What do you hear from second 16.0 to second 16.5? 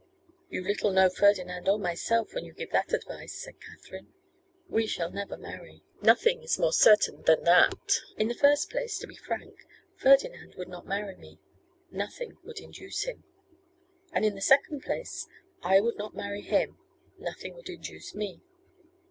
marry